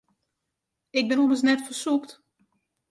[0.99, 2.09] Ik bin ommers net fersûpt.